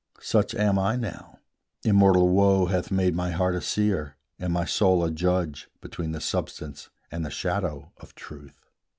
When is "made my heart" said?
2.89-3.53